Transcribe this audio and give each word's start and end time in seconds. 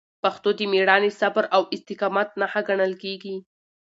پښتو 0.23 0.49
د 0.59 0.59
میړانې، 0.71 1.11
صبر 1.19 1.45
او 1.55 1.61
استقامت 1.75 2.29
نښه 2.39 2.61
ګڼل 2.67 2.93
کېږي. 3.03 3.35